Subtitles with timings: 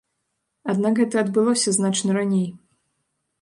[0.71, 2.49] Аднак гэта адбылося значна раней.